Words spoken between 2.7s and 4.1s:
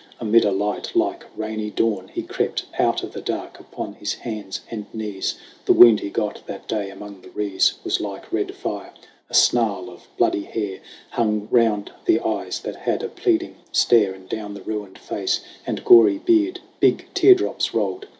Out of the dark upon